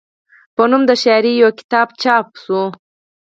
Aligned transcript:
پۀ 0.55 0.63
نوم 0.69 0.81
د 0.89 0.91
شاعرۍ 1.03 1.33
يو 1.41 1.49
کتاب 1.59 1.87
چاپ 2.01 2.25
کړو، 2.37 2.63